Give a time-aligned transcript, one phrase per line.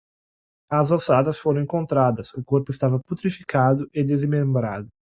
[0.71, 4.89] As ossadas foram encontradas, o corpo estava putrificado e desmembrado